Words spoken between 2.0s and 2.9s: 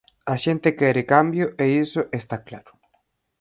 está claro.